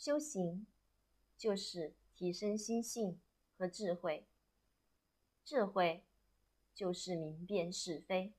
[0.00, 0.66] 修行
[1.36, 3.20] 就是提升心性
[3.58, 4.26] 和智慧。
[5.44, 6.06] 智慧
[6.74, 8.32] 就是明辨是非。